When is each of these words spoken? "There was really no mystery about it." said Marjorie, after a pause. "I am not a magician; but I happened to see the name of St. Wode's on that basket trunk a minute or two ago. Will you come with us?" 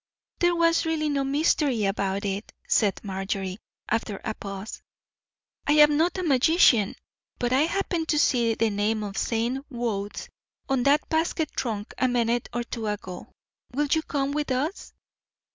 "There 0.39 0.55
was 0.55 0.83
really 0.87 1.09
no 1.09 1.23
mystery 1.23 1.85
about 1.85 2.25
it." 2.25 2.51
said 2.67 2.99
Marjorie, 3.03 3.59
after 3.87 4.19
a 4.23 4.33
pause. 4.33 4.81
"I 5.67 5.73
am 5.73 5.95
not 5.95 6.17
a 6.17 6.23
magician; 6.23 6.95
but 7.37 7.53
I 7.53 7.65
happened 7.67 8.07
to 8.07 8.17
see 8.17 8.55
the 8.55 8.71
name 8.71 9.03
of 9.03 9.15
St. 9.15 9.63
Wode's 9.69 10.27
on 10.67 10.81
that 10.89 11.07
basket 11.09 11.51
trunk 11.55 11.93
a 11.99 12.07
minute 12.07 12.49
or 12.51 12.63
two 12.63 12.87
ago. 12.87 13.31
Will 13.75 13.89
you 13.91 14.01
come 14.01 14.31
with 14.31 14.49
us?" 14.49 14.91